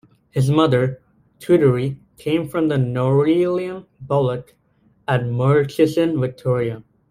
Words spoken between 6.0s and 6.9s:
Victoria.